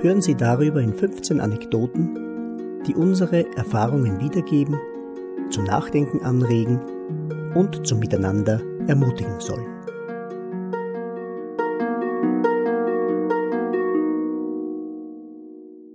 hören 0.00 0.20
Sie 0.20 0.34
darüber 0.34 0.80
in 0.80 0.94
15 0.94 1.40
Anekdoten, 1.40 2.82
die 2.86 2.94
unsere 2.94 3.50
Erfahrungen 3.56 4.20
wiedergeben, 4.20 4.76
zum 5.50 5.64
Nachdenken 5.64 6.20
anregen 6.20 6.80
und 7.54 7.86
zum 7.86 7.98
Miteinander 7.98 8.60
ermutigen 8.86 9.40
sollen. 9.40 9.66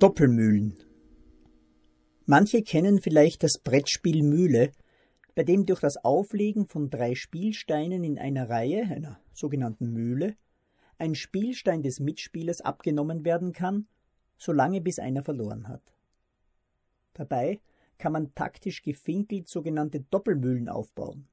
Doppelmühlen 0.00 0.74
Manche 2.26 2.62
kennen 2.62 3.00
vielleicht 3.00 3.42
das 3.42 3.58
Brettspiel 3.62 4.22
Mühle, 4.22 4.72
bei 5.34 5.44
dem 5.44 5.66
durch 5.66 5.80
das 5.80 5.96
Auflegen 6.02 6.66
von 6.66 6.90
drei 6.90 7.14
Spielsteinen 7.14 8.02
in 8.02 8.18
einer 8.18 8.48
Reihe, 8.48 8.84
einer 8.84 9.20
sogenannten 9.32 9.92
Mühle, 9.92 10.36
ein 10.98 11.14
Spielstein 11.14 11.82
des 11.82 12.00
Mitspielers 12.00 12.60
abgenommen 12.60 13.24
werden 13.24 13.52
kann, 13.52 13.86
solange 14.36 14.80
bis 14.80 14.98
einer 14.98 15.22
verloren 15.22 15.68
hat. 15.68 15.94
Dabei 17.14 17.60
kann 17.98 18.12
man 18.12 18.34
taktisch 18.34 18.82
gefinkelt 18.82 19.48
sogenannte 19.48 20.00
Doppelmühlen 20.00 20.68
aufbauen. 20.68 21.28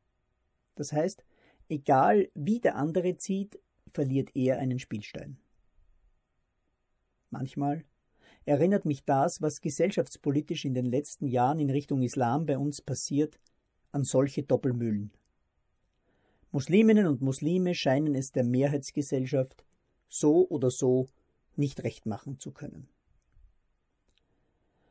Das 0.76 0.94
heißt, 0.94 1.26
egal 1.70 2.30
wie 2.34 2.60
der 2.60 2.76
andere 2.76 3.18
zieht, 3.18 3.60
verliert 3.94 4.36
er 4.36 4.60
einen 4.60 4.80
Spielstein. 4.80 5.38
Manchmal 7.30 7.84
erinnert 8.46 8.86
mich 8.86 9.06
das, 9.06 9.42
was 9.42 9.62
gesellschaftspolitisch 9.62 10.66
in 10.66 10.74
den 10.74 10.86
letzten 10.86 11.28
Jahren 11.28 11.60
in 11.60 11.70
Richtung 11.70 12.02
Islam 12.02 12.46
bei 12.46 12.58
uns 12.58 12.82
passiert, 12.82 13.40
an 13.92 14.04
solche 14.04 14.44
Doppelmühlen. 14.44 15.12
Musliminnen 16.54 17.08
und 17.08 17.22
Muslime 17.22 17.74
scheinen 17.74 18.14
es 18.14 18.34
der 18.34 18.44
Mehrheitsgesellschaft 18.44 19.64
so 20.10 20.46
oder 20.50 20.70
so 20.70 21.08
nicht 21.56 21.84
recht 21.84 22.06
machen 22.06 22.40
zu 22.40 22.52
können. 22.52 22.90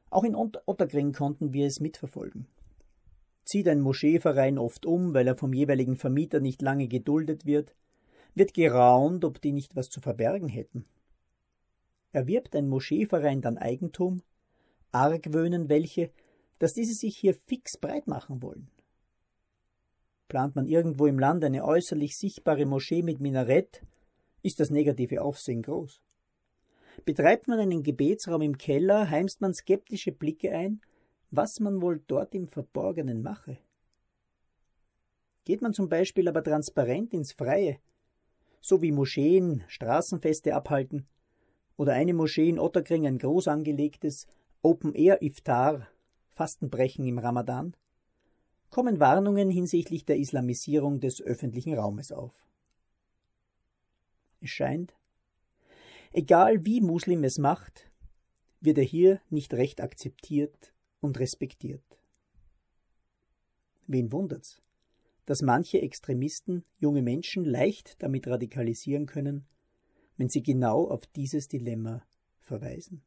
Auch 0.08 0.25
in 0.25 0.34
Otterkring 0.34 1.12
konnten 1.12 1.53
wir 1.53 1.66
es 1.66 1.78
mitverfolgen. 1.78 2.47
Zieht 3.44 3.69
ein 3.69 3.81
Moscheeverein 3.81 4.58
oft 4.58 4.86
um, 4.86 5.12
weil 5.12 5.27
er 5.27 5.36
vom 5.36 5.53
jeweiligen 5.53 5.97
Vermieter 5.97 6.41
nicht 6.41 6.62
lange 6.62 6.88
geduldet 6.88 7.44
wird, 7.44 7.75
wird 8.34 8.55
geraunt, 8.55 9.25
ob 9.25 9.41
die 9.42 9.53
nicht 9.53 9.77
was 9.77 9.91
zu 9.91 10.00
verbergen 10.00 10.48
hätten. 10.48 10.86
Erwirbt 12.12 12.56
ein 12.56 12.69
Moscheeverein 12.69 13.42
dann 13.42 13.58
Eigentum, 13.58 14.22
argwöhnen 14.92 15.69
welche, 15.69 16.11
dass 16.58 16.72
diese 16.72 16.94
sich 16.94 17.16
hier 17.16 17.34
fix 17.34 17.77
breit 17.77 18.06
machen 18.06 18.41
wollen. 18.42 18.69
Plant 20.31 20.55
man 20.55 20.67
irgendwo 20.67 21.06
im 21.06 21.19
Land 21.19 21.45
eine 21.45 21.64
äußerlich 21.64 22.17
sichtbare 22.17 22.64
Moschee 22.64 23.03
mit 23.03 23.20
Minarett, 23.20 23.83
ist 24.42 24.61
das 24.61 24.70
negative 24.70 25.22
Aufsehen 25.22 25.61
groß. 25.61 26.00
Betreibt 27.05 27.48
man 27.48 27.59
einen 27.59 27.83
Gebetsraum 27.83 28.41
im 28.41 28.56
Keller, 28.56 29.10
heimst 29.10 29.41
man 29.41 29.53
skeptische 29.53 30.12
Blicke 30.12 30.53
ein, 30.53 30.81
was 31.32 31.59
man 31.59 31.82
wohl 31.82 32.00
dort 32.06 32.32
im 32.37 32.47
Verborgenen 32.47 33.22
mache. 33.22 33.59
Geht 35.44 35.62
man 35.62 35.72
zum 35.72 35.88
Beispiel 35.88 36.28
aber 36.28 36.44
transparent 36.44 37.12
ins 37.12 37.32
Freie, 37.32 37.78
so 38.60 38.82
wie 38.82 38.93
Moscheen 38.93 39.65
Straßenfeste 39.66 40.55
abhalten 40.55 41.09
oder 41.76 41.94
eine 41.94 42.15
Moschee 42.15 42.49
in 42.49 42.60
Otterkring 42.60 43.05
ein 43.05 43.19
groß 43.19 43.49
angelegtes 43.49 44.28
Open-Air-Iftar, 44.62 45.88
Fastenbrechen 46.31 47.05
im 47.05 47.19
Ramadan, 47.19 47.75
kommen 48.70 49.00
Warnungen 49.00 49.50
hinsichtlich 49.50 50.04
der 50.04 50.16
Islamisierung 50.16 51.00
des 51.00 51.20
öffentlichen 51.20 51.75
Raumes 51.75 52.12
auf. 52.12 52.34
Es 54.41 54.50
scheint, 54.50 54.94
egal 56.12 56.64
wie 56.64 56.81
Muslim 56.81 57.25
es 57.25 57.38
macht, 57.38 57.91
wird 58.60 58.78
er 58.78 58.84
hier 58.84 59.20
nicht 59.28 59.53
recht 59.54 59.81
akzeptiert 59.81 60.72
und 61.00 61.19
respektiert. 61.19 61.84
Wen 63.86 64.12
wundert's, 64.12 64.62
dass 65.26 65.42
manche 65.42 65.81
Extremisten 65.81 66.64
junge 66.78 67.02
Menschen 67.02 67.44
leicht 67.44 68.02
damit 68.02 68.26
radikalisieren 68.26 69.06
können, 69.06 69.47
wenn 70.16 70.28
sie 70.28 70.42
genau 70.42 70.88
auf 70.88 71.06
dieses 71.06 71.48
Dilemma 71.48 72.06
verweisen? 72.38 73.02